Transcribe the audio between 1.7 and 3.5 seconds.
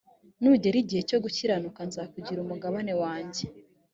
nzakugira umugabane wanjye